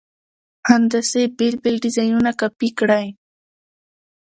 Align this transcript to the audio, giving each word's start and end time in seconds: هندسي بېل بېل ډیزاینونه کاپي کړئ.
هندسي 0.69 1.23
بېل 1.37 1.55
بېل 1.63 1.75
ډیزاینونه 1.85 2.31
کاپي 2.39 2.69
کړئ. 2.79 3.07